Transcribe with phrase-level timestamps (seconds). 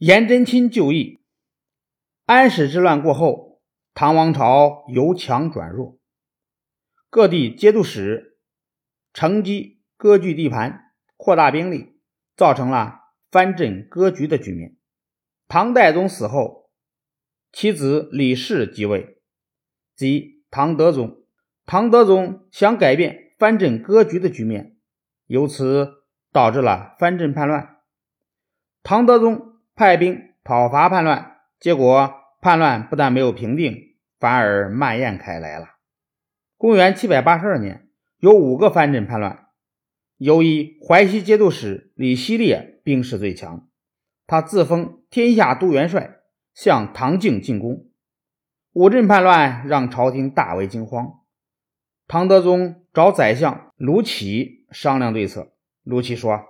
[0.00, 1.20] 颜真卿就义。
[2.24, 3.60] 安史之乱过后，
[3.92, 5.98] 唐王朝由强转弱，
[7.10, 8.38] 各地节度使
[9.12, 12.00] 乘机割据地盘，扩大兵力，
[12.34, 13.00] 造成了
[13.30, 14.78] 藩镇割据的局面。
[15.48, 16.70] 唐代宗死后，
[17.52, 19.20] 其子李氏即位，
[19.94, 21.26] 即唐德宗。
[21.66, 24.78] 唐德宗想改变藩镇割据的局面，
[25.26, 27.82] 由此导致了藩镇叛乱。
[28.82, 29.49] 唐德宗
[29.80, 32.12] 派兵讨伐叛乱，结果
[32.42, 35.76] 叛乱不但没有平定，反而蔓延开来了。
[36.58, 37.88] 公元七百八十二年，
[38.18, 39.46] 有五个藩镇叛乱，
[40.18, 43.70] 由于淮西节度使李希烈兵势最强，
[44.26, 46.18] 他自封天下都元帅，
[46.52, 47.86] 向唐境进攻。
[48.74, 51.20] 五镇叛乱让朝廷大为惊慌，
[52.06, 55.54] 唐德宗找宰相卢杞商量对策。
[55.84, 56.44] 卢杞说：“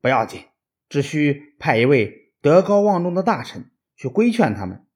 [0.00, 0.42] 不要紧。”
[0.88, 4.86] 只需派一位德高望重的大臣去规劝他们，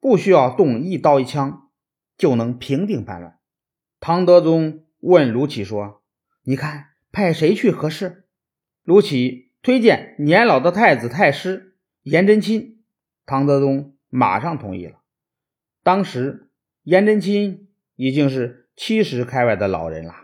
[0.00, 1.68] 不需要动一刀一枪，
[2.16, 3.38] 就能平定叛乱。
[4.00, 6.02] 唐德宗问卢杞说
[6.44, 8.24] ：“你看派谁去合适？”
[8.84, 12.82] 卢杞推荐年老的太子太师颜真卿。
[13.26, 15.02] 唐德宗马上同意了。
[15.82, 16.50] 当时
[16.84, 20.14] 颜真卿已经是七十开外的老人了。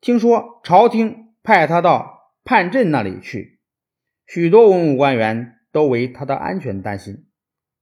[0.00, 3.58] 听说朝廷派他到叛镇那里去。
[4.24, 7.26] 许多文武官员都为他的安全担心，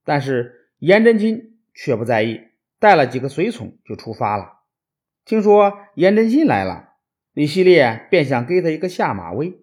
[0.02, 2.40] 但是颜真卿却不在意，
[2.78, 4.60] 带了几个随从就出发了。
[5.26, 6.94] 听说颜真卿来了，
[7.34, 9.58] 李希烈便想给他一个下马威，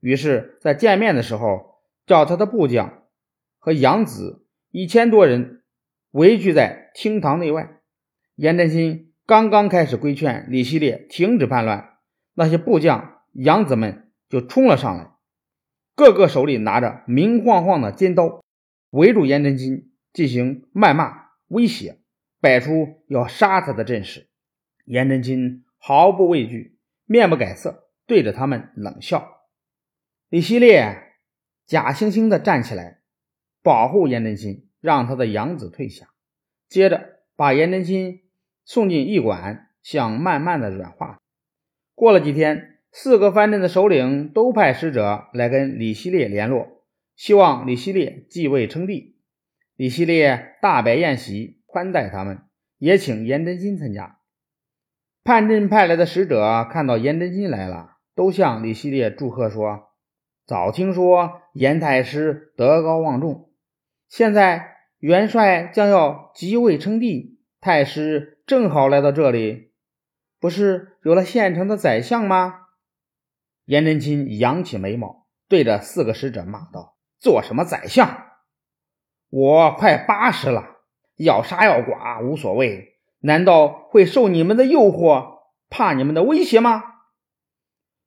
[0.00, 3.04] 于是，在见面的时候，叫他的部将
[3.60, 5.62] 和养子一千多人
[6.10, 7.78] 围聚在厅堂内外。
[8.34, 11.98] 颜真卿刚刚开始规劝李希烈停止叛乱，
[12.34, 15.12] 那些部将养子们就冲了上来。
[15.96, 18.44] 个个手里拿着明晃晃的尖刀，
[18.90, 21.98] 围住颜真卿进行谩骂、威胁，
[22.38, 24.28] 摆出要杀他的阵势。
[24.84, 29.40] 颜真卿毫不畏惧，面不改色，对着他们冷笑。
[30.28, 31.14] 李希烈
[31.64, 33.00] 假惺惺地站起来，
[33.62, 36.10] 保护颜真卿，让他的养子退下，
[36.68, 38.20] 接着把颜真卿
[38.66, 41.18] 送进驿馆，想慢慢的软化。
[41.94, 42.74] 过了几天。
[42.98, 46.82] 四个藩镇的首领都派使者来跟李希烈联络，
[47.14, 49.18] 希望李希烈继位称帝。
[49.76, 52.38] 李希烈大摆宴席宽待他们，
[52.78, 54.16] 也请颜真卿参加。
[55.22, 59.90] 叛镇派来的使者看到颜真卿来了，都向李希烈祝贺说
[60.46, 63.50] ：“早听说颜太师德高望重，
[64.08, 64.70] 现在
[65.00, 69.72] 元帅将要即位称帝，太师正好来到这里，
[70.40, 72.60] 不是有了现成的宰相吗？”
[73.66, 78.26] 颜真卿扬起眉毛，对着四个使者骂道：“做什么宰相？
[79.28, 80.64] 我快八十了，
[81.16, 86.80] 要杀要剐无所谓，难道会受你们的诱惑，怕你们的威胁吗？”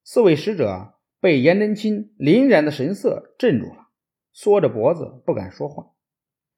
[0.01, 3.89] 四位使者被颜真卿凛然的神色镇住了，
[4.31, 5.91] 缩着脖子不敢说话。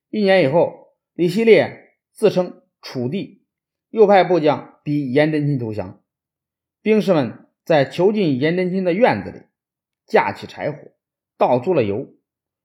[0.10, 3.48] 一年以后，李希烈自称楚帝，
[3.90, 6.04] 又派部将逼颜真卿投降，
[6.84, 7.48] 兵士们。
[7.72, 9.44] 在囚禁颜真卿的院子里，
[10.06, 10.92] 架起柴火，
[11.38, 12.14] 倒足了油，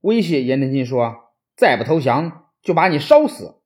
[0.01, 3.63] 威胁颜真卿说：“再不投降，就把你烧死。”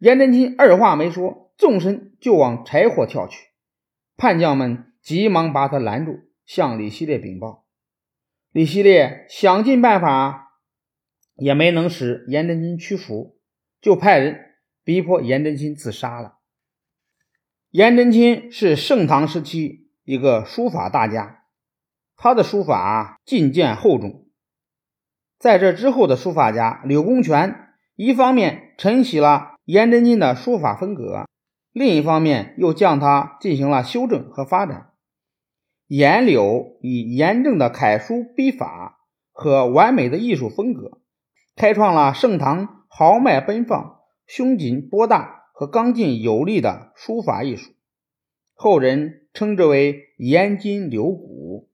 [0.00, 3.48] 颜真卿二话没说，纵身就往柴火跳去。
[4.16, 7.66] 叛将们急忙把他拦住，向李希烈禀报。
[8.50, 10.62] 李希烈想尽办法，
[11.34, 13.38] 也没能使颜真卿屈服，
[13.82, 16.38] 就派人逼迫颜真卿自杀了。
[17.68, 19.89] 颜真卿是盛唐时期。
[20.10, 21.44] 一个书法大家，
[22.16, 24.26] 他的书法进见厚重。
[25.38, 31.28] 在这之后的书法家柳公权，一方面承袭了颜真卿的书法风格，
[31.70, 34.90] 另一方面又将它进行了修正和发展。
[35.86, 38.98] 颜柳以严正的楷书笔法
[39.30, 41.02] 和完美的艺术风格，
[41.54, 47.70] 开创了盛唐豪迈奔放、胸襟博大和刚劲有力的书法艺术。
[48.62, 51.69] 后人称之为“颜筋柳骨”。